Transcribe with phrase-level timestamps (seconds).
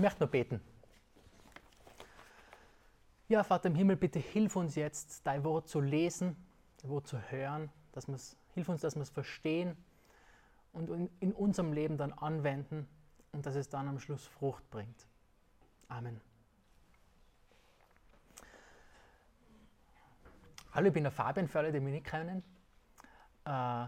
[0.00, 0.60] möchte noch beten.
[3.28, 6.36] Ja, Vater im Himmel, bitte hilf uns jetzt, dein Wort zu lesen,
[6.82, 8.08] dein Wort zu hören, dass
[8.54, 9.76] hilf uns, dass wir es verstehen
[10.72, 12.88] und in, in unserem Leben dann anwenden
[13.32, 15.06] und dass es dann am Schluss Frucht bringt.
[15.88, 16.20] Amen.
[20.72, 22.44] Hallo, ich bin der Fabian, für alle, die mich nicht kennen.
[23.44, 23.86] Äh,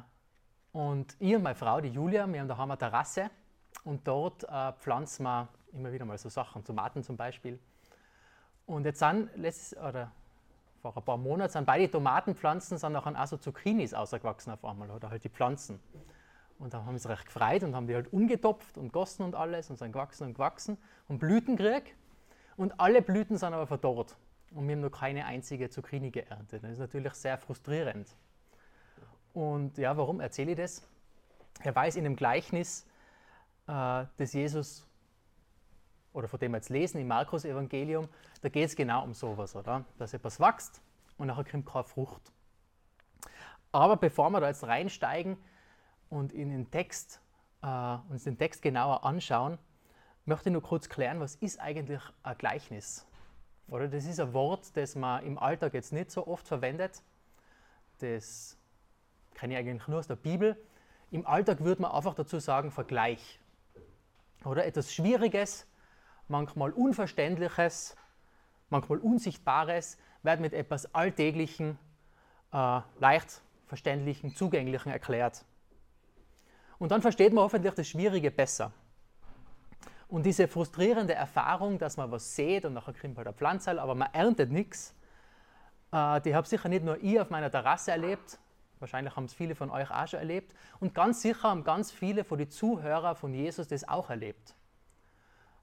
[0.73, 3.31] und ich und meine Frau, die Julia, wir haben daheim eine Terrasse
[3.85, 7.59] und dort äh, pflanzen wir immer wieder mal so Sachen, Tomaten zum Beispiel.
[8.66, 10.12] Und jetzt sind letztes, oder
[10.80, 15.11] vor ein paar Monaten sind beide Tomatenpflanzen sind auch so Zucchinis ausgewachsen auf einmal, oder
[15.11, 15.80] halt die Pflanzen.
[16.59, 19.70] Und da haben uns recht gefreut und haben die halt umgetopft und gossen und alles
[19.70, 20.78] und sind gewachsen und gewachsen
[21.09, 21.95] und Blüten gekriegt.
[22.56, 24.16] Und alle Blüten sind aber verdorrt.
[24.55, 26.62] Und wir haben noch keine einzige Zucchini geerntet.
[26.62, 28.14] Das ist natürlich sehr frustrierend.
[29.33, 30.86] Und ja, warum erzähle ich das?
[31.61, 32.86] Er weiß in dem Gleichnis,
[33.66, 34.86] äh, das Jesus,
[36.12, 38.09] oder von dem wir jetzt lesen im Markus-Evangelium,
[38.41, 39.84] da geht es genau um sowas, oder?
[39.98, 40.81] Dass etwas wächst
[41.19, 42.33] und nachher kommt keine Frucht.
[43.70, 45.39] Aber bevor wir da jetzt reinsteigen
[46.11, 47.20] und in den Text,
[47.62, 49.59] äh, uns den Text genauer anschauen,
[50.27, 53.06] möchte ich nur kurz klären, was ist eigentlich ein Gleichnis?
[53.69, 57.03] Oder das ist ein Wort, das man im Alltag jetzt nicht so oft verwendet.
[57.98, 58.58] Das
[59.34, 60.56] kenne ich eigentlich nur aus der Bibel.
[61.11, 63.41] Im Alltag würde man einfach dazu sagen Vergleich.
[64.45, 65.67] Oder etwas Schwieriges,
[66.33, 67.94] manchmal Unverständliches,
[68.70, 71.78] manchmal Unsichtbares wird mit etwas Alltäglichen,
[72.52, 75.44] äh, leicht verständlichen, zugänglichen erklärt.
[76.78, 78.72] Und dann versteht man hoffentlich das Schwierige besser.
[80.08, 83.80] Und diese frustrierende Erfahrung, dass man was sieht und nachher kriegt man halt eine Pflanze,
[83.80, 84.94] aber man erntet nichts,
[85.92, 88.39] äh, die habe sicher nicht nur ich auf meiner Terrasse erlebt,
[88.80, 92.24] wahrscheinlich haben es viele von euch auch schon erlebt und ganz sicher haben ganz viele
[92.24, 94.55] von den Zuhörern von Jesus das auch erlebt.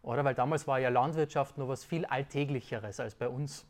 [0.02, 0.24] Oder?
[0.24, 3.66] Weil damals war ja Landwirtschaft noch was viel Alltäglicheres als bei uns.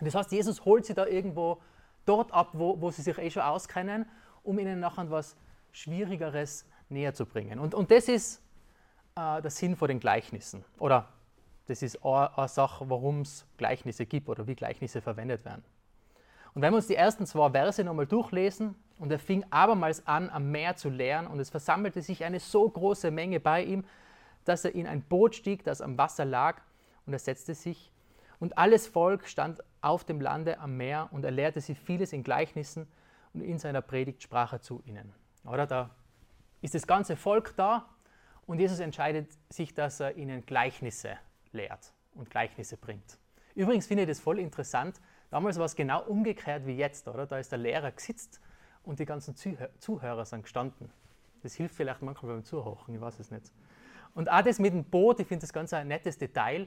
[0.00, 1.62] Das heißt, Jesus holt sie da irgendwo
[2.04, 4.06] dort ab, wo, wo sie sich eh schon auskennen,
[4.42, 5.36] um ihnen nachher was
[5.72, 7.58] Schwierigeres näher zu bringen.
[7.58, 8.42] Und, und das ist
[9.16, 10.64] äh, der Sinn von den Gleichnissen.
[10.78, 11.08] Oder
[11.66, 15.64] das ist eine Sache, warum es Gleichnisse gibt oder wie Gleichnisse verwendet werden.
[16.54, 20.30] Und wenn wir uns die ersten zwei Verse nochmal durchlesen, und er fing abermals an,
[20.30, 23.84] am Meer zu lehren, und es versammelte sich eine so große Menge bei ihm,
[24.48, 26.62] dass er in ein Boot stieg, das am Wasser lag,
[27.04, 27.92] und er setzte sich.
[28.38, 32.22] Und alles Volk stand auf dem Lande am Meer, und er lehrte sie vieles in
[32.22, 32.88] Gleichnissen,
[33.34, 35.12] und in seiner Predigt sprach er zu ihnen.
[35.44, 35.90] Oder da
[36.62, 37.88] ist das ganze Volk da,
[38.46, 41.18] und Jesus entscheidet sich, dass er ihnen Gleichnisse
[41.52, 43.18] lehrt und Gleichnisse bringt.
[43.54, 45.00] Übrigens finde ich das voll interessant.
[45.30, 47.26] Damals war es genau umgekehrt wie jetzt, oder?
[47.26, 48.40] Da ist der Lehrer gesitzt
[48.84, 50.90] und die ganzen Zuhörer sind gestanden.
[51.42, 53.52] Das hilft vielleicht manchmal beim Zuhören, ich weiß es nicht.
[54.16, 56.66] Und auch das mit dem Boot, ich finde das ganz ein nettes Detail.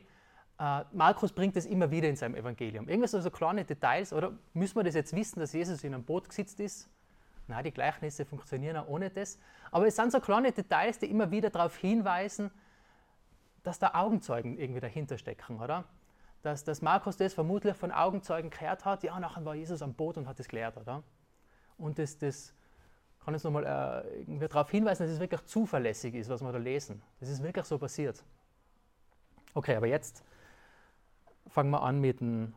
[0.61, 2.87] Uh, Markus bringt das immer wieder in seinem Evangelium.
[2.87, 6.29] Irgendwas so kleine Details, oder müssen wir das jetzt wissen, dass Jesus in einem Boot
[6.29, 6.88] gesitzt ist?
[7.47, 9.39] Nein, die Gleichnisse funktionieren auch ohne das.
[9.71, 12.51] Aber es sind so kleine Details, die immer wieder darauf hinweisen,
[13.63, 15.85] dass da Augenzeugen irgendwie dahinter stecken, oder?
[16.43, 20.17] Dass, dass Markus das vermutlich von Augenzeugen gehört hat, ja, nachher war Jesus am Boot
[20.17, 21.01] und hat das gelehrt, oder?
[21.79, 22.53] Und das, das
[23.24, 23.66] kann uns nochmal
[24.25, 27.02] äh, darauf hinweisen, dass es wirklich zuverlässig ist, was wir da lesen.
[27.19, 28.24] Das ist wirklich so passiert.
[29.53, 30.24] Okay, aber jetzt
[31.47, 32.53] fangen wir an mit dem,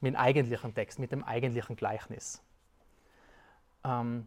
[0.00, 2.42] mit dem eigentlichen Text, mit dem eigentlichen Gleichnis.
[3.84, 4.26] Ähm,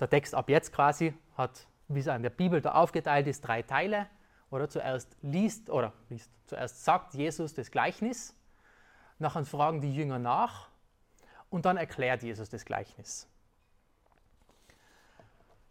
[0.00, 3.62] der Text ab jetzt quasi hat, wie es in der Bibel da aufgeteilt ist, drei
[3.62, 4.06] Teile.
[4.50, 8.36] Oder zuerst liest, oder liest, zuerst sagt Jesus das Gleichnis,
[9.18, 10.68] nachher fragen die Jünger nach
[11.50, 13.28] und dann erklärt Jesus das Gleichnis.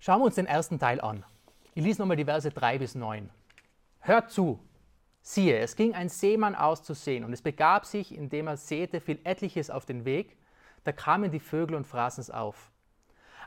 [0.05, 1.23] Schauen wir uns den ersten Teil an.
[1.75, 3.29] Ich lese nochmal die Verse 3 bis 9.
[4.01, 4.59] Hört zu,
[5.21, 8.99] siehe, es ging ein Seemann aus zu sehen, und es begab sich, indem er säte,
[8.99, 10.35] fiel etliches auf den Weg,
[10.83, 12.69] da kamen die Vögel und fraßen es auf.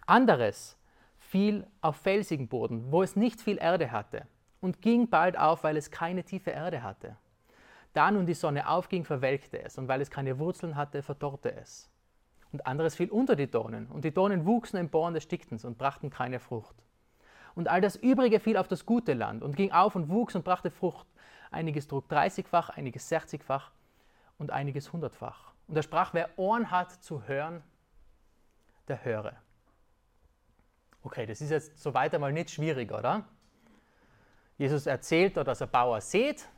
[0.06, 0.78] Anderes
[1.19, 4.27] fiel auf felsigen Boden, wo es nicht viel Erde hatte,
[4.62, 7.19] und ging bald auf, weil es keine tiefe Erde hatte.
[7.92, 11.91] Da nun die Sonne aufging, verwelkte es, und weil es keine Wurzeln hatte, verdorrte es.
[12.57, 15.77] Und anderes fiel unter die Dornen, und die Dornen wuchsen im Bohren des Stiktens und
[15.77, 16.75] brachten keine Frucht.
[17.55, 20.43] Und all das Übrige fiel auf das gute Land und ging auf und wuchs und
[20.43, 21.07] brachte Frucht.
[21.51, 23.73] Einiges trug dreißigfach, einiges sechzigfach
[24.39, 25.53] und einiges hundertfach.
[25.69, 27.63] Und er sprach, wer Ohren hat zu hören,
[28.89, 29.35] der höre.
[31.03, 33.29] Okay, das ist jetzt soweit einmal nicht schwierig, oder?
[34.57, 36.49] Jesus erzählt da, dass ein Bauer sät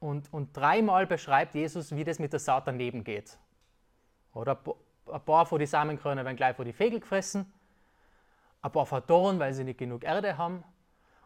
[0.00, 3.38] und, und dreimal beschreibt Jesus, wie das mit der Saat daneben geht.
[4.32, 4.58] Oder
[5.10, 7.52] ein paar von den Samenkörner werden gleich von die Vögel gefressen,
[8.62, 10.64] ein paar verdorren, weil sie nicht genug Erde haben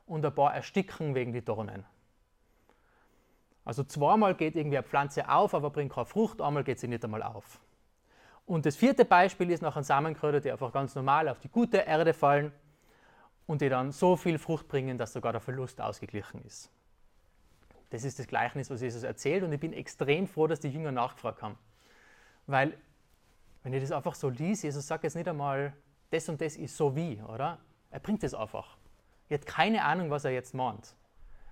[0.07, 1.85] und ein paar ersticken wegen die Dornen.
[3.65, 7.05] Also zweimal geht irgendwie eine Pflanze auf, aber bringt keine Frucht, einmal geht sie nicht
[7.05, 7.61] einmal auf.
[8.47, 11.77] Und das vierte Beispiel ist noch ein Samenkröte, die einfach ganz normal auf die gute
[11.77, 12.51] Erde fallen
[13.47, 16.71] und die dann so viel Frucht bringen, dass sogar der Verlust ausgeglichen ist.
[17.91, 20.93] Das ist das Gleichnis, was Jesus erzählt und ich bin extrem froh, dass die Jünger
[20.93, 21.59] nachgefragt haben.
[22.47, 22.73] Weil,
[23.63, 25.73] wenn ich das einfach so liest, Jesus sagt jetzt nicht einmal,
[26.11, 27.59] das und das ist so wie, oder?
[27.91, 28.77] Er bringt es einfach.
[29.29, 30.95] Er hat keine Ahnung, was er jetzt meint.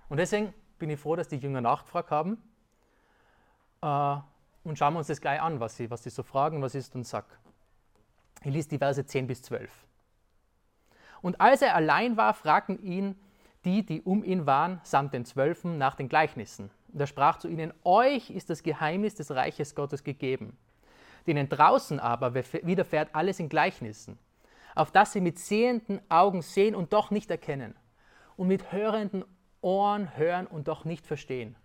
[0.09, 2.41] Und deswegen bin ich froh, dass die Jünger nachgefragt haben.
[3.81, 4.17] Äh,
[4.63, 6.95] und schauen wir uns das gleich an, was sie, was sie so fragen, was ist
[6.95, 7.37] und sagt.
[8.43, 9.71] Ich lese die Verse 10 bis 12.
[11.21, 13.15] Und als er allein war, fragten ihn
[13.65, 16.69] die, die um ihn waren, samt den Zwölfen, nach den Gleichnissen.
[16.93, 20.57] Und er sprach zu ihnen, euch ist das Geheimnis des Reiches Gottes gegeben.
[21.27, 24.17] Denen draußen aber widerfährt alles in Gleichnissen,
[24.75, 27.75] auf dass sie mit sehenden Augen sehen und doch nicht erkennen,
[28.37, 29.25] und mit hörenden
[29.61, 31.55] Ohren hören und doch nicht verstehen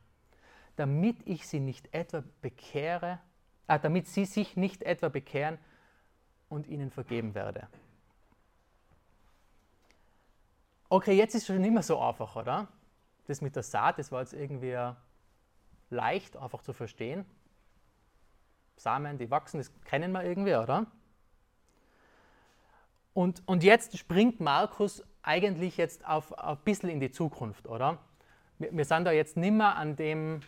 [0.76, 3.18] damit ich sie nicht etwa bekehre,
[3.66, 5.58] äh, damit sie sich nicht etwa bekehren
[6.48, 7.68] und ihnen vergeben werde.
[10.88, 12.68] Okay, jetzt ist es schon mehr so einfach, oder?
[13.26, 14.76] Das mit der Saat, das war jetzt irgendwie
[15.88, 17.24] leicht, einfach zu verstehen.
[18.76, 20.86] Samen, die wachsen, das kennen wir irgendwie, oder?
[23.14, 27.98] Und, und jetzt springt Markus eigentlich jetzt auf, auf ein bisschen in die Zukunft, oder?
[28.58, 30.40] Wir, wir sind da jetzt nicht mehr an dem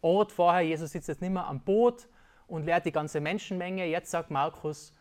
[0.00, 2.08] Ort vorher, Jesus sitzt jetzt nicht mehr am Boot
[2.48, 3.86] und lehrt die ganze Menschenmenge.
[3.86, 4.92] Jetzt sagt Markus,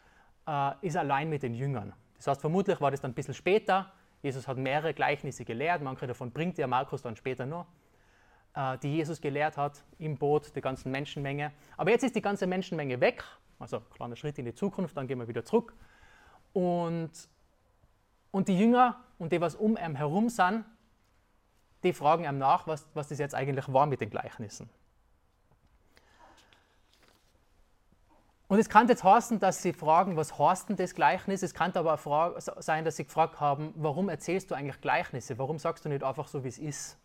[0.47, 1.93] äh, ist allein mit den Jüngern.
[2.17, 3.91] Das heißt, vermutlich war das dann ein bisschen später.
[4.21, 7.65] Jesus hat mehrere Gleichnisse gelehrt, manche davon bringt ja Markus dann später nur,
[8.55, 11.51] die Jesus gelehrt hat im Boot, der ganzen Menschenmenge.
[11.77, 13.23] Aber jetzt ist die ganze Menschenmenge weg,
[13.59, 15.73] also ein kleiner Schritt in die Zukunft, dann gehen wir wieder zurück.
[16.53, 17.11] Und,
[18.31, 20.65] und die Jünger und die, was um ihn herum sind,
[21.83, 24.69] die fragen ihm nach, was, was das jetzt eigentlich war mit den Gleichnissen.
[28.47, 31.41] Und es kann jetzt heißen, dass Sie fragen, was heißt denn das Gleichnis?
[31.41, 35.37] Es kann aber auch sein, dass Sie gefragt haben, warum erzählst du eigentlich Gleichnisse?
[35.39, 36.97] Warum sagst du nicht einfach so, wie es ist?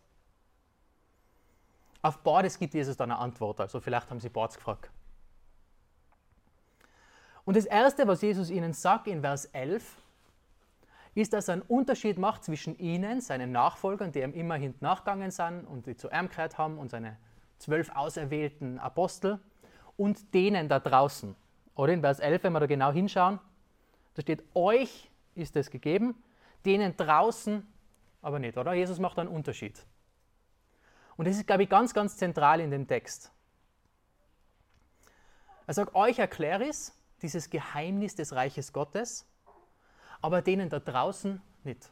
[2.01, 3.59] Auf beides gibt Jesus dann eine Antwort.
[3.59, 4.91] Also vielleicht haben Sie beides gefragt.
[7.45, 9.95] Und das Erste, was Jesus ihnen sagt in Vers 11,
[11.15, 15.65] ist, dass er einen Unterschied macht zwischen ihnen, seinen Nachfolgern, die ihm immerhin nachgegangen sind
[15.65, 17.17] und die zu gehört haben, und seine
[17.57, 19.39] zwölf auserwählten Apostel,
[19.95, 21.35] und denen da draußen.
[21.75, 23.39] Oder in Vers 11, wenn wir da genau hinschauen,
[24.13, 26.21] da steht, euch ist es gegeben,
[26.65, 27.65] denen draußen
[28.21, 28.73] aber nicht, oder?
[28.73, 29.85] Jesus macht einen Unterschied.
[31.17, 33.31] Und das ist, glaube ich, ganz, ganz zentral in dem Text.
[35.65, 36.91] Er sagt, euch erkläre ich
[37.21, 39.25] dieses Geheimnis des Reiches Gottes,
[40.21, 41.91] aber denen da draußen nicht.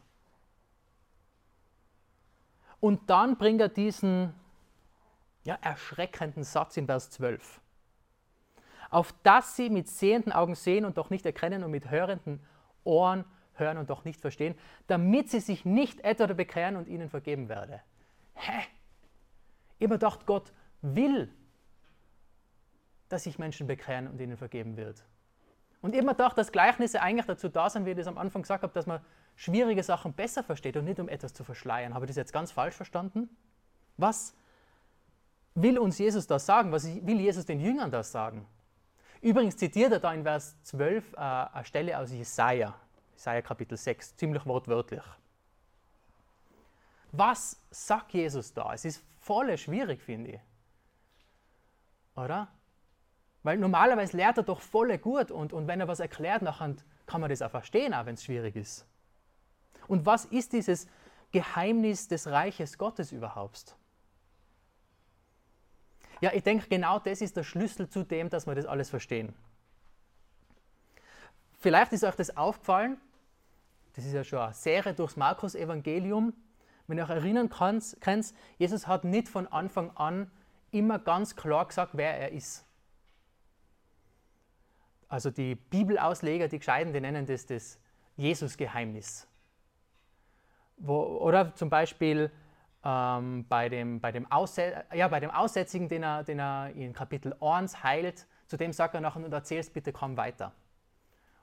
[2.80, 4.32] Und dann bringt er diesen
[5.44, 7.60] ja, erschreckenden Satz in Vers 12
[8.90, 12.40] auf dass sie mit sehenden Augen sehen und doch nicht erkennen und mit hörenden
[12.84, 13.24] Ohren
[13.54, 14.54] hören und doch nicht verstehen,
[14.86, 17.82] damit sie sich nicht etwa bekehren und ihnen vergeben werde.
[18.34, 18.62] Hä?
[19.78, 20.52] Immer dacht, Gott
[20.82, 21.32] will,
[23.08, 25.04] dass sich Menschen bekehren und ihnen vergeben wird.
[25.82, 28.62] Und immer dachte, dass Gleichnisse eigentlich dazu da sind, wie ich das am Anfang gesagt
[28.62, 29.00] habe, dass man
[29.36, 31.94] schwierige Sachen besser versteht und nicht um etwas zu verschleiern.
[31.94, 33.28] Habe ich das jetzt ganz falsch verstanden?
[33.96, 34.34] Was
[35.54, 36.72] will uns Jesus da sagen?
[36.72, 38.46] Was will Jesus den Jüngern da sagen?
[39.20, 42.74] Übrigens zitiert er da in Vers 12 äh, eine Stelle aus Jesaja,
[43.14, 45.02] Jesaja Kapitel 6, ziemlich wortwörtlich.
[47.16, 48.72] Was sagt Jesus da?
[48.74, 50.40] Es ist voll schwierig, finde ich.
[52.16, 52.48] Oder?
[53.42, 56.74] Weil normalerweise lehrt er doch voll gut und, und wenn er was erklärt, nachher
[57.06, 58.86] kann man das auch verstehen, auch wenn es schwierig ist.
[59.86, 60.88] Und was ist dieses
[61.30, 63.76] Geheimnis des Reiches Gottes überhaupt?
[66.20, 69.34] Ja, ich denke, genau das ist der Schlüssel zu dem, dass wir das alles verstehen.
[71.58, 73.00] Vielleicht ist euch das aufgefallen,
[73.94, 76.34] das ist ja schon eine Serie durchs Markus-Evangelium.
[76.86, 80.30] Wenn ihr euch erinnern könnt, Jesus hat nicht von Anfang an
[80.70, 82.64] immer ganz klar gesagt, wer er ist.
[85.08, 87.78] Also die Bibelausleger, die Gescheiten, die nennen das das
[88.16, 89.28] Jesus-Geheimnis.
[90.84, 92.30] Oder zum Beispiel
[92.84, 94.26] ähm, bei, dem, bei, dem
[94.92, 98.94] ja, bei dem Aussätzigen, den er, den er in Kapitel 1 heilt, zu dem sagt
[98.94, 100.52] er nachher, und erzählst bitte, komm weiter.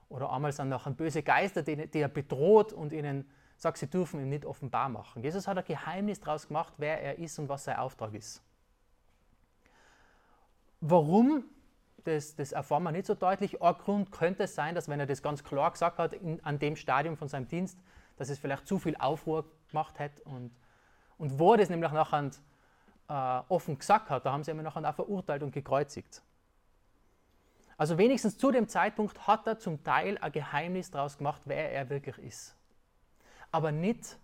[0.10, 4.20] Oder einmal sind nachher böse Geister, die, die er bedroht und ihnen sagt, sie dürfen
[4.20, 5.24] ihm nicht offenbar machen.
[5.24, 8.42] Jesus hat ein Geheimnis daraus gemacht, wer er ist und was sein Auftrag ist.
[10.82, 11.46] Warum?
[12.04, 13.62] Das, das erfahren wir nicht so deutlich.
[13.62, 16.60] Ein Grund könnte es sein, dass wenn er das ganz klar gesagt hat, in, an
[16.60, 17.80] dem Stadium von seinem Dienst,
[18.18, 20.52] dass es vielleicht zu viel Aufruhr gemacht hat und
[21.18, 22.32] und wo das nämlich nachher
[23.08, 26.22] äh, offen gesagt hat, da haben sie ihn nachher auch verurteilt und gekreuzigt.
[27.78, 31.90] Also wenigstens zu dem Zeitpunkt hat er zum Teil ein Geheimnis daraus gemacht, wer er
[31.90, 32.56] wirklich ist.
[33.54, 34.18] Aber nicht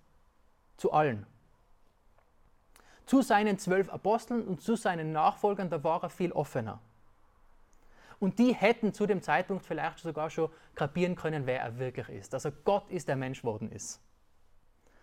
[0.76, 1.28] zu allen.
[3.06, 6.82] Zu seinen zwölf Aposteln und zu seinen Nachfolgern, da war er viel offener.
[8.20, 12.34] Und die hätten zu dem Zeitpunkt vielleicht sogar schon kapieren können, wer er wirklich ist.
[12.34, 14.02] Dass er Gott ist, der Mensch worden ist.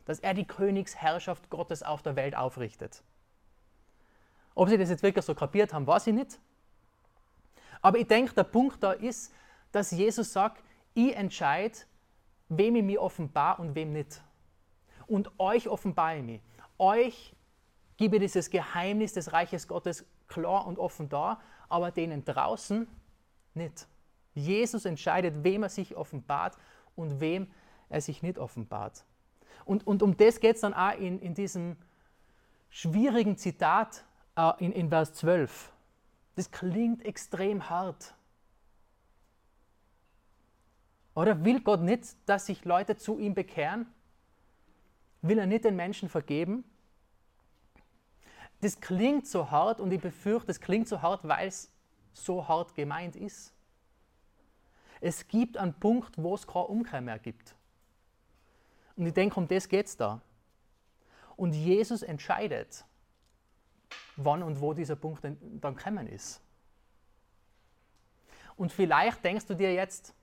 [0.04, 3.02] Dass er die Königsherrschaft Gottes auf der Welt aufrichtet.
[4.56, 6.40] Ob sie das jetzt wirklich so kapiert haben, weiß ich nicht.
[7.80, 9.32] Aber ich denke, der Punkt da ist,
[9.70, 10.64] dass Jesus sagt,
[10.94, 11.78] ich entscheide,
[12.48, 14.22] wem ich mich offenbar und wem nicht.
[15.06, 16.40] Und euch offenbare ich mich.
[16.78, 17.34] Euch
[17.96, 22.86] gebe dieses Geheimnis des Reiches Gottes klar und offen dar, aber denen draußen
[23.54, 23.86] nicht.
[24.34, 26.56] Jesus entscheidet, wem er sich offenbart
[26.94, 27.50] und wem
[27.88, 29.04] er sich nicht offenbart.
[29.64, 31.76] Und, und um das geht es dann auch in, in diesem
[32.68, 34.04] schwierigen Zitat
[34.36, 35.72] äh, in, in Vers 12.
[36.34, 38.14] Das klingt extrem hart.
[41.16, 43.86] Oder will Gott nicht, dass sich Leute zu ihm bekehren?
[45.22, 46.62] Will er nicht den Menschen vergeben?
[48.60, 51.72] Das klingt so hart und ich befürchte, es klingt so hart, weil es
[52.12, 53.54] so hart gemeint ist.
[55.00, 57.54] Es gibt einen Punkt, wo es keine Umkehr mehr gibt.
[58.96, 60.20] Und ich denke, um das geht es da.
[61.34, 62.84] Und Jesus entscheidet,
[64.16, 66.42] wann und wo dieser Punkt dann kommen ist.
[68.56, 70.14] Und vielleicht denkst du dir jetzt,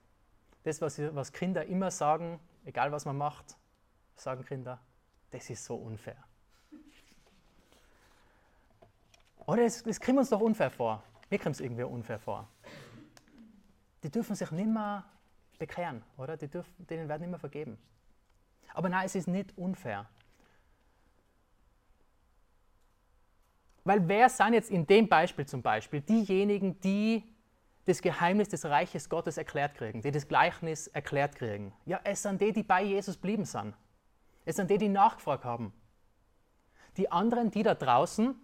[0.64, 3.56] das, was, was Kinder immer sagen, egal was man macht,
[4.16, 4.80] sagen Kinder,
[5.30, 6.16] das ist so unfair.
[9.46, 11.02] Oder es, es kommt uns doch unfair vor.
[11.30, 12.48] Mir kommt es irgendwie unfair vor.
[14.02, 15.04] Die dürfen sich nicht mehr
[15.58, 16.36] bekehren, oder?
[16.36, 17.78] Die dürfen, denen werden nicht mehr vergeben.
[18.72, 20.08] Aber nein, es ist nicht unfair.
[23.84, 27.22] Weil wer sind jetzt in dem Beispiel zum Beispiel diejenigen, die
[27.86, 31.72] das Geheimnis des Reiches Gottes erklärt kriegen, die das Gleichnis erklärt kriegen?
[31.84, 33.74] Ja, es sind die, die bei Jesus blieben sind.
[34.44, 35.72] Es sind die, die nachgefragt haben.
[36.96, 38.34] Die anderen, die da draußen,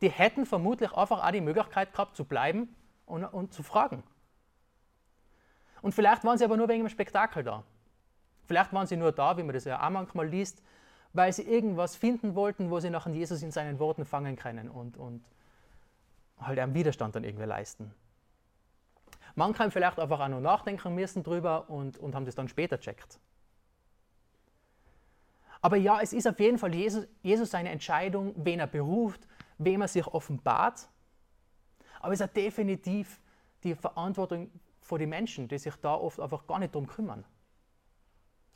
[0.00, 2.74] die hätten vermutlich einfach auch die Möglichkeit gehabt zu bleiben
[3.06, 4.02] und, und zu fragen.
[5.82, 7.64] Und vielleicht waren sie aber nur wegen dem Spektakel da.
[8.46, 10.62] Vielleicht waren sie nur da, wie man das ja auch manchmal liest,
[11.12, 14.96] weil sie irgendwas finden wollten, wo sie nachher Jesus in seinen Worten fangen können und,
[14.96, 15.24] und
[16.38, 17.94] halt einen Widerstand dann irgendwie leisten.
[19.34, 22.78] Manche haben vielleicht einfach auch noch nachdenken müssen drüber und, und haben das dann später
[22.78, 23.18] checkt.
[25.60, 29.26] Aber ja, es ist auf jeden Fall Jesus, Jesus seine Entscheidung, wen er beruft,
[29.58, 30.88] wem er sich offenbart.
[32.00, 33.18] Aber es ist definitiv
[33.62, 34.50] die Verantwortung
[34.82, 37.24] vor den Menschen, die sich da oft einfach gar nicht drum kümmern.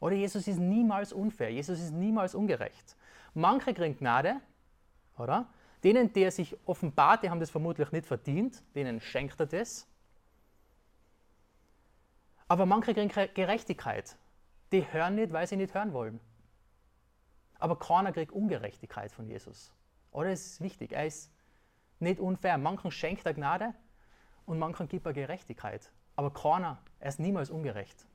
[0.01, 2.95] Oder Jesus ist niemals unfair, Jesus ist niemals ungerecht.
[3.35, 4.37] Manche kriegen Gnade,
[5.17, 5.47] oder?
[5.83, 9.89] Denen, die er sich offenbart, die haben das vermutlich nicht verdient, denen schenkt er das.
[12.49, 14.17] Aber manche kriegen Gerechtigkeit.
[14.73, 16.21] Die hören nicht, weil sie nicht hören wollen.
[17.59, 19.73] Aber keiner kriegt Ungerechtigkeit von Jesus.
[20.11, 21.31] Oder es ist wichtig, er ist
[21.99, 22.57] nicht unfair.
[22.59, 23.75] Manchen schenkt er Gnade
[24.47, 25.91] und manchen gibt er Gerechtigkeit.
[26.17, 28.07] Aber keiner, er ist niemals ungerecht.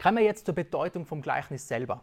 [0.00, 2.02] Kommen wir jetzt zur Bedeutung vom Gleichnis selber.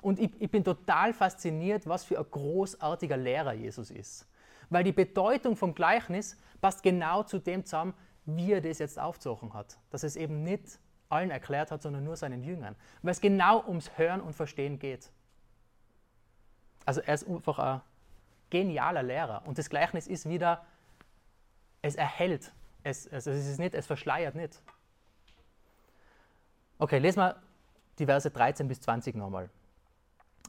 [0.00, 4.28] Und ich, ich, bin total fasziniert, was für ein großartiger Lehrer Jesus ist.
[4.68, 7.94] Weil die Bedeutung vom Gleichnis passt genau zu dem zusammen,
[8.26, 9.78] wie er das jetzt aufgezogen hat.
[9.90, 10.78] Dass es eben nicht
[11.08, 12.76] allen erklärt hat, sondern nur seinen Jüngern.
[13.02, 15.10] Weil es genau ums Hören und Verstehen geht.
[16.84, 17.80] Also er ist einfach ein
[18.50, 19.42] genialer Lehrer.
[19.46, 20.64] Und das Gleichnis ist wieder,
[21.82, 22.52] es erhält.
[22.82, 24.60] Es, also es ist nicht, es verschleiert nicht.
[26.78, 27.36] Okay, lesen wir
[27.98, 29.48] die Verse 13 bis 20 nochmal.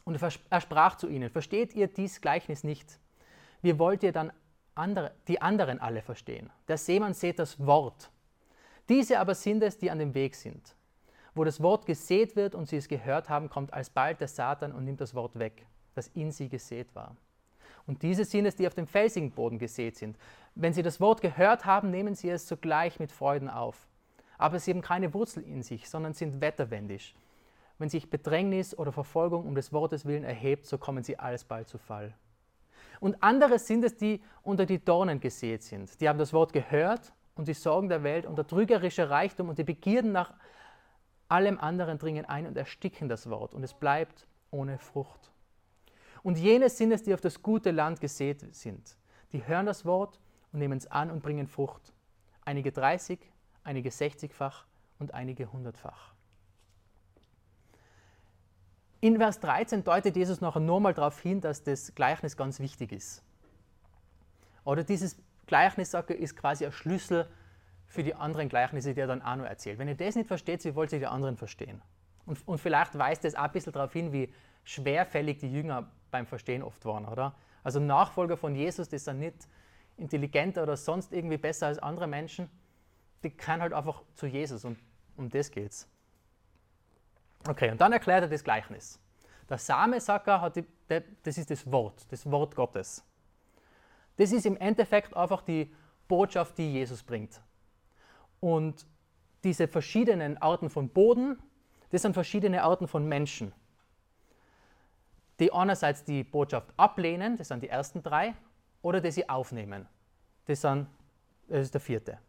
[0.04, 3.00] Und er sprach zu ihnen, versteht ihr dies Gleichnis nicht?
[3.62, 4.32] Wie wollt ihr dann
[4.76, 6.50] andere, die anderen alle verstehen?
[6.68, 8.12] Der Seemann sät das Wort.
[8.90, 10.76] Diese aber sind es, die an dem Weg sind.
[11.34, 14.86] Wo das Wort gesät wird und sie es gehört haben, kommt alsbald der Satan und
[14.86, 15.66] nimmt das Wort weg,
[15.96, 17.16] das in sie gesät war.
[17.88, 20.18] Und diese sind es, die auf dem felsigen Boden gesät sind.
[20.56, 23.88] Wenn sie das Wort gehört haben, nehmen sie es sogleich mit Freuden auf
[24.38, 27.16] aber sie haben keine Wurzel in sich, sondern sind wetterwendig.
[27.78, 31.78] Wenn sich Bedrängnis oder Verfolgung um des Wortes willen erhebt, so kommen sie alsbald zu
[31.78, 32.14] Fall.
[33.00, 36.00] Und andere sind es, die unter die Dornen gesät sind.
[36.02, 39.58] Die haben das Wort gehört und die Sorgen der Welt und der trügerische Reichtum und
[39.58, 40.34] die Begierden nach
[41.28, 45.32] allem anderen dringen ein und ersticken das Wort und es bleibt ohne Frucht.
[46.24, 48.98] Und jene sind es, die auf das gute Land gesät sind.
[49.32, 50.20] Die hören das Wort
[50.52, 51.94] und nehmen es an und bringen Frucht.
[52.46, 53.20] Einige 30,
[53.64, 54.66] einige 60-fach
[54.98, 56.15] und einige 100-fach.
[59.06, 63.22] In Vers 13 deutet Jesus noch einmal darauf hin, dass das Gleichnis ganz wichtig ist.
[64.64, 67.30] Oder dieses Gleichnis ist quasi ein Schlüssel
[67.86, 69.78] für die anderen Gleichnisse, die er dann auch noch erzählt.
[69.78, 71.84] Wenn ihr das nicht versteht, wie wollt ihr die anderen verstehen?
[72.26, 74.34] Und, und vielleicht weist das auch ein bisschen darauf hin, wie
[74.64, 77.36] schwerfällig die Jünger beim Verstehen oft waren, oder?
[77.64, 79.48] Also Nachfolger von Jesus, die sind nicht
[79.98, 82.50] intelligenter oder sonst irgendwie besser als andere Menschen,
[83.24, 84.80] die können halt einfach zu Jesus und
[85.16, 85.88] um das geht's.
[87.48, 89.00] Okay, und dann erklärt er das Gleichnis.
[89.50, 93.04] Der Samesacker hat die, das ist das Wort, das Wort Gottes.
[94.18, 95.74] Das ist im Endeffekt einfach die
[96.08, 97.42] Botschaft, die Jesus bringt.
[98.40, 98.86] Und
[99.44, 101.38] diese verschiedenen Arten von Boden,
[101.92, 103.54] das sind verschiedene Arten von Menschen,
[105.40, 108.34] die einerseits die Botschaft ablehnen, das sind die ersten drei,
[108.82, 109.88] oder die sie aufnehmen,
[110.46, 110.88] das, sind,
[111.48, 112.20] das ist der vierte.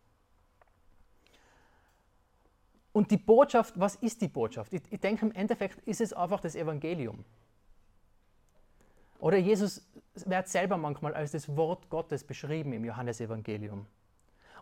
[2.96, 4.72] Und die Botschaft, was ist die Botschaft?
[4.72, 7.26] Ich, ich denke, im Endeffekt ist es einfach das Evangelium.
[9.18, 13.84] Oder Jesus wird selber manchmal als das Wort Gottes beschrieben im Johannesevangelium.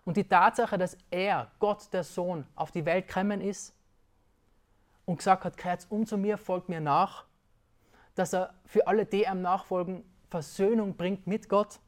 [0.05, 3.73] Und die Tatsache, dass er, Gott der Sohn, auf die Welt gekommen ist
[5.05, 7.26] und gesagt hat, kehrt um zu mir, folgt mir nach,
[8.17, 11.79] dass er für alle, die ihm nachfolgen, Versöhnung bringt mit Gott,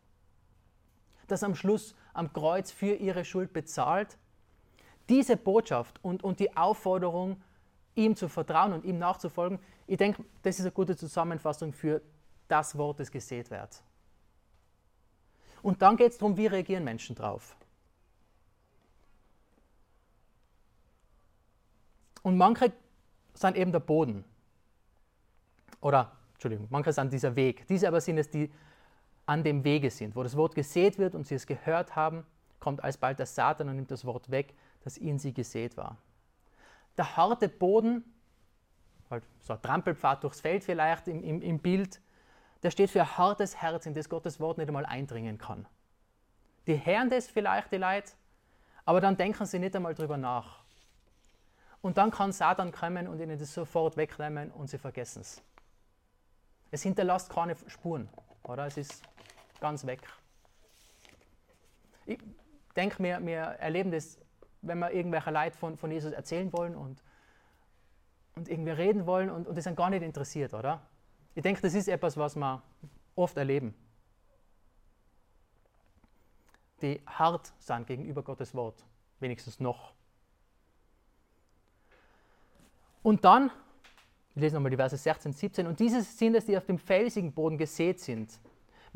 [1.27, 4.17] dass er am Schluss am Kreuz für ihre Schuld bezahlt.
[5.09, 7.41] Diese Botschaft und, und die Aufforderung,
[7.95, 12.03] ihm zu vertrauen und ihm nachzufolgen, ich denke, das ist eine gute Zusammenfassung für
[12.49, 13.83] das Wort, das gesät wird.
[15.63, 17.57] Und dann geht es darum, wie reagieren Menschen drauf.
[22.23, 22.73] Und manche
[23.35, 24.25] sind eben der Boden.
[25.81, 27.67] Oder, Entschuldigung, manche sind dieser Weg.
[27.69, 28.51] Diese aber sind es, die
[29.27, 32.25] an dem Wege sind, wo das Wort gesät wird und sie es gehört haben,
[32.61, 34.55] kommt alsbald der Satan und nimmt das Wort weg,
[34.87, 35.97] das in sie gesät war.
[36.97, 38.05] Der harte Boden,
[39.11, 42.01] halt so ein Trampelpfad durchs Feld vielleicht im, im, im Bild,
[42.63, 45.67] der steht für ein hartes Herz, in das Gottes Wort nicht einmal eindringen kann.
[46.69, 48.13] Die hören das vielleicht, die Leute,
[48.85, 50.61] aber dann denken sie nicht einmal drüber nach.
[51.83, 55.43] Und dann kann Satan kommen und ihnen das sofort wegnehmen und sie vergessen es.
[56.71, 58.09] Es hinterlässt keine Spuren,
[58.45, 58.67] oder?
[58.67, 59.03] Es ist
[59.59, 60.01] ganz weg.
[62.07, 62.21] Ich
[62.77, 64.17] denke, wir, wir erleben das,
[64.67, 67.03] wenn wir irgendwelche Leute von, von Jesus erzählen wollen und,
[68.35, 70.83] und irgendwie reden wollen und, und die sind gar nicht interessiert, oder?
[71.35, 72.63] Ich denke, das ist etwas, was wir
[73.15, 73.75] oft erleben.
[76.83, 78.85] Die hart sind gegenüber Gottes Wort,
[79.21, 79.93] wenigstens noch.
[83.03, 83.51] Und dann,
[84.35, 87.33] wir lesen nochmal die Verse 16, 17, und diese sind es, die auf dem felsigen
[87.33, 88.39] Boden gesät sind.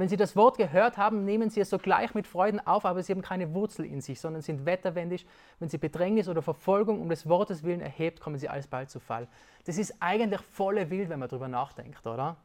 [0.00, 3.12] Wenn sie das Wort gehört haben, nehmen sie es sogleich mit Freuden auf, aber sie
[3.12, 5.26] haben keine Wurzel in sich, sondern sind wetterwendig.
[5.58, 9.28] Wenn sie Bedrängnis oder Verfolgung um des Wortes willen erhebt, kommen sie alsbald zu Fall.
[9.66, 12.38] Das ist eigentlich volle Wild, wenn man darüber nachdenkt, oder?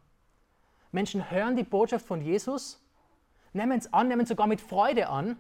[0.92, 2.84] Menschen hören die Botschaft von Jesus,
[3.54, 5.38] nehmen es an, nehmen es sogar mit Freude an,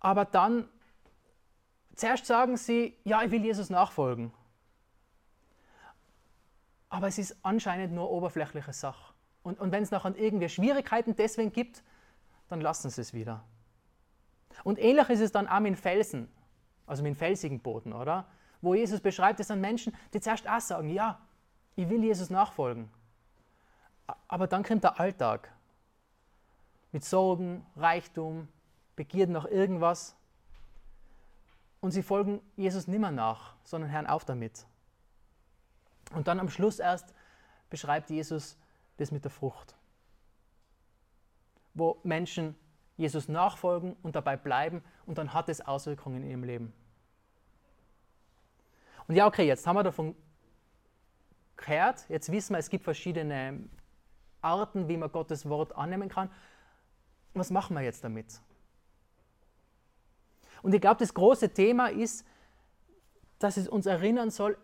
[0.00, 0.68] aber dann
[1.94, 4.32] zuerst sagen sie, ja, ich will Jesus nachfolgen.
[6.88, 9.13] Aber es ist anscheinend nur oberflächliche Sache.
[9.44, 11.84] Und, und wenn es nachher irgendwie Schwierigkeiten deswegen gibt,
[12.48, 13.44] dann lassen sie es wieder.
[14.64, 16.28] Und ähnlich ist es dann auch mit Felsen,
[16.86, 18.26] also mit felsigen Boden, oder?
[18.60, 21.20] Wo Jesus beschreibt, es sind Menschen, die zuerst auch sagen, ja,
[21.76, 22.90] ich will Jesus nachfolgen.
[24.28, 25.52] Aber dann kommt der Alltag
[26.92, 28.48] mit Sorgen, Reichtum,
[28.96, 30.16] Begierden nach irgendwas.
[31.80, 34.64] Und sie folgen Jesus nimmer nach, sondern hören auf damit.
[36.14, 37.12] Und dann am Schluss erst
[37.68, 38.56] beschreibt Jesus
[38.96, 39.74] das mit der Frucht.
[41.74, 42.54] Wo Menschen
[42.96, 46.72] Jesus nachfolgen und dabei bleiben und dann hat es Auswirkungen in ihrem Leben.
[49.06, 50.14] Und ja, okay, jetzt haben wir davon
[51.56, 53.68] gehört, jetzt wissen wir, es gibt verschiedene
[54.40, 56.30] Arten, wie man Gottes Wort annehmen kann.
[57.34, 58.40] Was machen wir jetzt damit?
[60.62, 62.26] Und ich glaube, das große Thema ist,
[63.38, 64.56] dass es uns erinnern soll,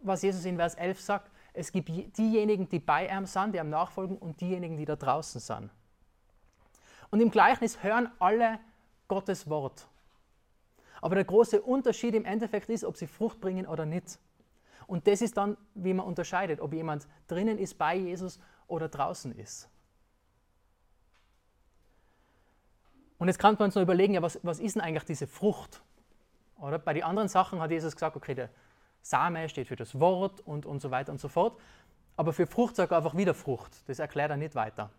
[0.00, 1.30] was Jesus in Vers 11 sagt.
[1.56, 5.40] Es gibt diejenigen, die bei ihm sind, die ihm nachfolgen, und diejenigen, die da draußen
[5.40, 5.70] sind.
[7.10, 8.58] Und im Gleichnis hören alle
[9.08, 9.88] Gottes Wort.
[11.00, 14.18] Aber der große Unterschied im Endeffekt ist, ob sie Frucht bringen oder nicht.
[14.86, 19.32] Und das ist dann, wie man unterscheidet, ob jemand drinnen ist bei Jesus oder draußen
[19.38, 19.68] ist.
[23.18, 25.80] Und jetzt kann man uns noch überlegen, ja, was, was ist denn eigentlich diese Frucht?
[26.58, 28.50] Oder bei den anderen Sachen hat Jesus gesagt, okay, der
[29.08, 31.58] Same steht für das Wort und, und so weiter und so fort.
[32.16, 33.88] Aber für Frucht sagt er einfach wieder Frucht.
[33.88, 34.90] Das erklärt er nicht weiter.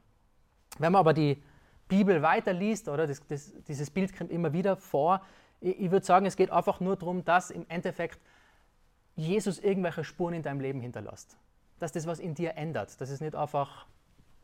[0.80, 1.42] Wenn man aber die
[1.88, 5.22] Bibel weiterliest, oder das, das, dieses Bild kommt immer wieder vor,
[5.60, 8.20] ich, ich würde sagen, es geht einfach nur darum, dass im Endeffekt
[9.16, 11.38] Jesus irgendwelche Spuren in deinem Leben hinterlässt.
[11.80, 13.88] Dass das was in dir ändert, dass es nicht einfach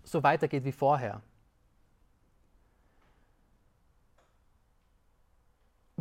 [0.04, 1.22] so weitergeht wie vorher.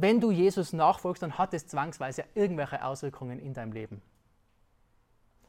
[0.03, 4.03] Wenn du Jesus nachfolgst, dann hat es zwangsweise irgendwelche Auswirkungen in deinem Leben.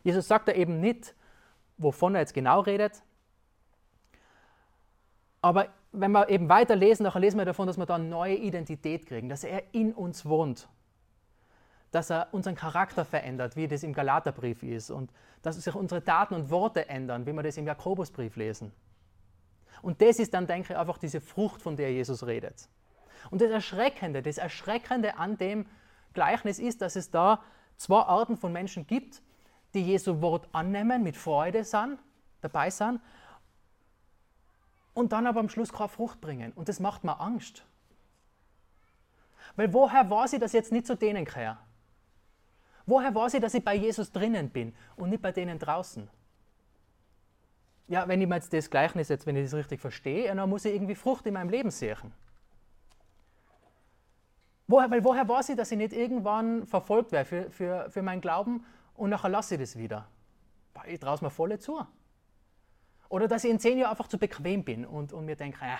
[0.03, 1.15] Jesus sagt da eben nicht,
[1.79, 3.01] wovon er jetzt genau redet,
[5.41, 9.07] aber wenn wir eben weiterlesen, dann lesen wir davon, dass wir da eine neue Identität
[9.07, 10.69] kriegen, dass er in uns wohnt,
[11.89, 15.11] dass er unseren Charakter verändert, wie das im Galaterbrief ist und
[15.41, 18.71] dass sich unsere Daten und Worte ändern, wie wir das im Jakobusbrief lesen.
[19.81, 22.69] Und das ist dann, denke ich, einfach diese Frucht, von der Jesus redet.
[23.29, 25.65] Und das Erschreckende, das Erschreckende an dem
[26.13, 27.43] Gleichnis ist, dass es da
[27.77, 29.21] zwei Arten von Menschen gibt,
[29.73, 31.99] die Jesu Wort annehmen, mit Freude sind,
[32.41, 32.99] dabei sind
[34.93, 36.51] und dann aber am Schluss keine Frucht bringen.
[36.53, 37.65] Und das macht mir Angst.
[39.55, 41.57] Weil woher war sie, dass ich jetzt nicht zu denen gehöre?
[42.85, 46.09] Woher war sie, dass ich bei Jesus drinnen bin und nicht bei denen draußen?
[47.87, 50.65] Ja, wenn ich mir jetzt das Gleichnis jetzt, wenn ich das richtig verstehe, dann muss
[50.65, 52.13] ich irgendwie Frucht in meinem Leben sehen.
[54.73, 58.21] Woher, weil woher war sie, dass ich nicht irgendwann verfolgt werde für, für, für meinen
[58.21, 60.07] Glauben und nachher lasse ich das wieder?
[60.87, 61.85] Ich traue es mir voll zu.
[63.07, 65.77] Oder dass ich in zehn Jahren einfach zu bequem bin und, und mir denke, äh,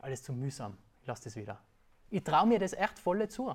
[0.00, 1.60] alles zu mühsam, ich lasse das wieder.
[2.08, 3.54] Ich traue mir das echt voll zu.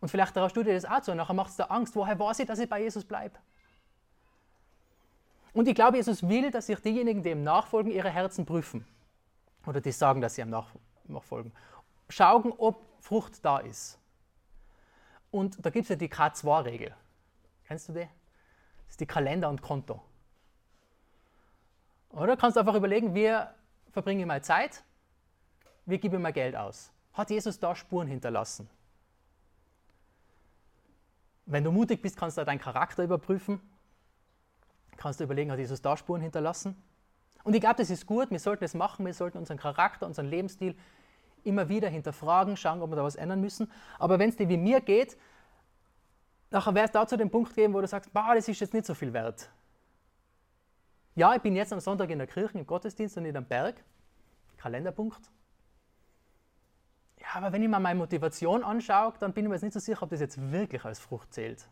[0.00, 1.94] Und vielleicht traust du dir das auch zu und nachher machst du Angst.
[1.94, 3.38] Woher weiß ich, dass ich bei Jesus bleibe?
[5.52, 8.86] Und ich glaube, Jesus will, dass sich diejenigen, die ihm nachfolgen, ihre Herzen prüfen.
[9.66, 10.48] Oder die sagen, dass sie ihm
[11.08, 11.52] nachfolgen.
[12.14, 13.98] Schauen, ob Frucht da ist.
[15.32, 16.94] Und da gibt es ja die K2-Regel.
[17.64, 18.08] Kennst du die?
[18.84, 20.00] Das ist die Kalender und Konto.
[22.10, 23.36] Oder kannst du einfach überlegen, wie
[23.90, 24.84] verbringe ich meine Zeit,
[25.86, 26.92] wie gebe ich mein Geld aus?
[27.14, 28.70] Hat Jesus da Spuren hinterlassen?
[31.46, 33.60] Wenn du mutig bist, kannst du deinen Charakter überprüfen.
[34.98, 36.80] Kannst du überlegen, hat Jesus da Spuren hinterlassen?
[37.42, 40.26] Und ich glaube, das ist gut, wir sollten es machen, wir sollten unseren Charakter, unseren
[40.26, 40.76] Lebensstil
[41.44, 43.70] immer wieder hinterfragen, schauen, ob wir da was ändern müssen.
[43.98, 45.16] Aber wenn es dir wie mir geht,
[46.50, 48.74] nachher wäre es da zu dem Punkt geben, wo du sagst, bah, das ist jetzt
[48.74, 49.50] nicht so viel wert.
[51.14, 53.84] Ja, ich bin jetzt am Sonntag in der Kirche im Gottesdienst und nicht am Berg.
[54.56, 55.30] Kalenderpunkt.
[57.20, 59.80] Ja, aber wenn ich mir meine Motivation anschaue, dann bin ich mir jetzt nicht so
[59.80, 61.68] sicher, ob das jetzt wirklich als Frucht zählt.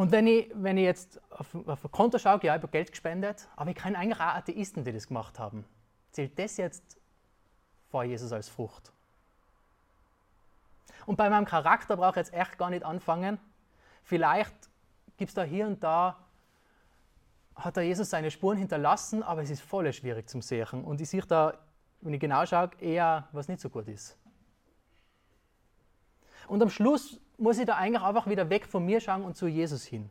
[0.00, 2.90] Und wenn ich, wenn ich jetzt auf, auf ein Konto schaue, ja, ich habe Geld
[2.90, 5.66] gespendet, aber ich kenne eigentlich auch Atheisten, die das gemacht haben.
[6.10, 6.98] Zählt das jetzt
[7.90, 8.94] vor Jesus als Frucht?
[11.04, 13.38] Und bei meinem Charakter brauche ich jetzt echt gar nicht anfangen.
[14.02, 14.54] Vielleicht
[15.18, 16.16] gibt es da hier und da,
[17.54, 20.82] hat da Jesus seine Spuren hinterlassen, aber es ist voll schwierig zum Sehen.
[20.82, 21.58] Und ich sehe da,
[22.00, 24.16] wenn ich genau schaue, eher, was nicht so gut ist.
[26.50, 29.46] Und am Schluss muss ich da eigentlich einfach wieder weg von mir schauen und zu
[29.46, 30.10] Jesus hin.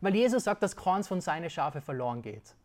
[0.00, 2.56] Weil Jesus sagt, dass keins von seinen Schafe verloren geht.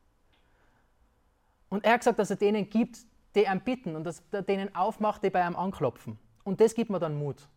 [1.69, 4.73] Und er hat gesagt, dass er denen gibt, die ihn bitten und dass er denen
[4.75, 6.17] aufmacht, die bei ihm anklopfen.
[6.43, 7.47] Und das gibt mir dann Mut.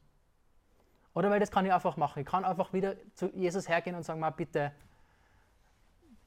[1.15, 2.21] Oder weil das kann ich einfach machen.
[2.21, 4.73] Ich kann einfach wieder zu Jesus hergehen und sagen, mal bitte,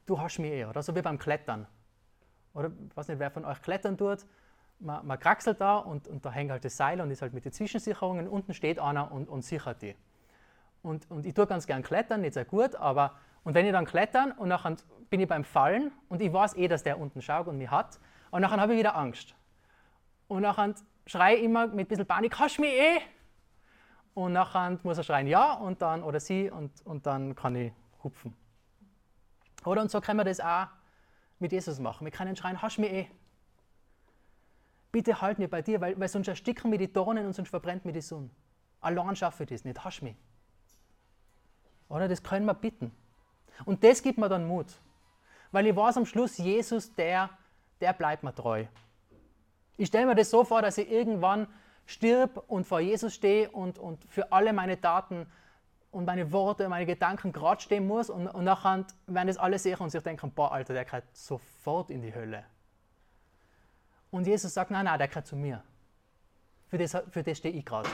[0.08, 0.66] du hast mich eh.
[0.66, 1.68] Oder so wie beim Klettern.
[2.56, 4.26] Oder ich weiß nicht, wer von euch klettern tut.
[4.84, 7.46] Man, man kraxelt da und, und da hängt halt das Seil und ist halt mit
[7.46, 8.28] den Zwischensicherungen.
[8.28, 9.96] Unten steht einer und, und sichert die.
[10.82, 13.14] Und, und ich tue ganz gern klettern, nicht sehr gut, aber
[13.46, 14.76] und wenn ich dann klettern und nachher
[15.10, 18.00] bin ich beim Fallen und ich weiß eh, dass der unten schaut und mich hat,
[18.32, 19.36] und nachher habe ich wieder Angst.
[20.28, 20.74] Und nachher
[21.06, 23.00] schreie ich immer mit ein bisschen Panik, hast du mich eh?
[24.14, 27.72] und nachher muss er schreien ja und dann oder sie und, und dann kann ich
[28.04, 28.36] hupfen.
[29.66, 30.68] Oder und so können wir das auch
[31.40, 32.06] mit Jesus machen.
[32.06, 33.08] Wir können schreien, hast mich eh.
[34.94, 37.84] Bitte halt mir bei dir, weil, weil sonst ersticken mir die Dornen und sonst verbrennt
[37.84, 38.30] mir die Sonne.
[38.80, 40.16] Allein schaffe ich das nicht, hast mich.
[41.90, 42.92] Oder das können wir bitten.
[43.66, 44.68] Und das gibt mir dann Mut.
[45.52, 47.32] Weil ich weiß am Schluss, Jesus, der,
[47.82, 48.66] der bleibt mir treu.
[49.78, 51.48] Ich stelle mir das so vor, dass ich irgendwann
[51.88, 55.26] stirb und vor Jesus stehe und, und für alle meine Taten
[55.90, 59.80] und meine Worte, meine Gedanken gerade stehen muss und, und nachher werden das alle sehen
[59.80, 62.44] und sich denken, boah, Alter, der gehört sofort in die Hölle.
[64.14, 65.64] Und Jesus sagt, nein, nein, der gehört zu mir.
[66.68, 67.90] Für das, für das stehe ich gerade.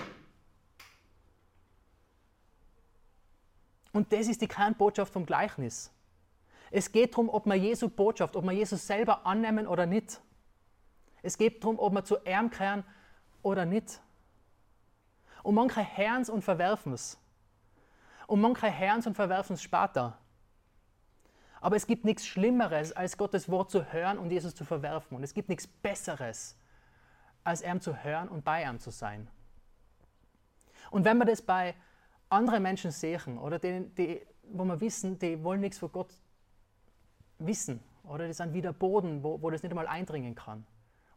[3.94, 5.94] Und das ist die Kernbotschaft vom Gleichnis.
[6.72, 10.20] Es geht darum, ob wir Jesu Botschaft, ob wir Jesus selber annehmen oder nicht.
[11.22, 12.84] Es geht darum, ob wir zu ihm kehren
[13.42, 14.02] oder nicht.
[15.42, 17.18] Und manche hören es und verwerfen es.
[18.28, 20.19] Und manche hören es und verwerfen es später.
[21.62, 25.18] Aber es gibt nichts Schlimmeres, als Gottes Wort zu hören und Jesus zu verwerfen.
[25.18, 26.58] Und es gibt nichts Besseres,
[27.44, 29.28] als ihm zu hören und bei ihm zu sein.
[30.92, 31.76] Und wenn wir das bei
[32.30, 36.14] anderen Menschen sehen, oder die, die, wo wir wissen, die wollen nichts von Gott
[37.40, 40.66] wissen, oder die sind wieder Boden, wo, wo das nicht einmal eindringen kann.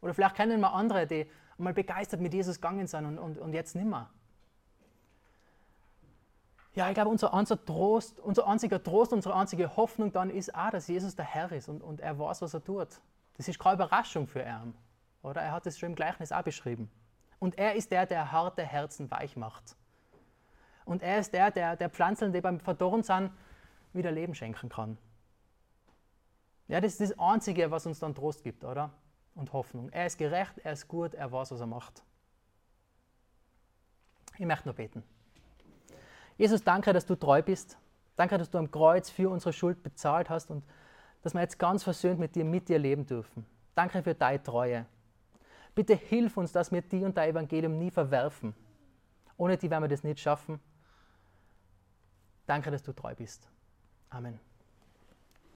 [0.00, 3.52] Oder vielleicht kennen wir andere, die mal begeistert mit Jesus gegangen sind und, und, und
[3.52, 4.10] jetzt nimmer.
[6.74, 10.70] Ja, ich glaube, unser, unser, Trost, unser einziger Trost, unsere einzige Hoffnung dann ist auch,
[10.70, 12.88] dass Jesus der Herr ist und, und er weiß, was er tut.
[13.36, 14.74] Das ist keine Überraschung für ihn.
[15.22, 15.42] Oder?
[15.42, 16.90] Er hat es schon im Gleichnis auch beschrieben.
[17.38, 19.76] Und er ist der, der harte Herzen weich macht.
[20.84, 23.30] Und er ist der, der, der Pflanzen, die beim Verdorren sind,
[23.92, 24.96] wieder Leben schenken kann.
[26.68, 28.90] Ja, das ist das Einzige, was uns dann Trost gibt, oder?
[29.34, 29.90] Und Hoffnung.
[29.90, 32.02] Er ist gerecht, er ist gut, er weiß, was er macht.
[34.38, 35.02] Ich möchte nur beten.
[36.42, 37.78] Jesus, danke, dass du treu bist.
[38.16, 40.64] Danke, dass du am Kreuz für unsere Schuld bezahlt hast und
[41.22, 43.46] dass wir jetzt ganz versöhnt mit dir, mit dir leben dürfen.
[43.76, 44.84] Danke für deine Treue.
[45.76, 48.56] Bitte hilf uns, dass wir die und dein Evangelium nie verwerfen.
[49.36, 50.58] Ohne die werden wir das nicht schaffen.
[52.44, 53.48] Danke, dass du treu bist.
[54.10, 54.40] Amen.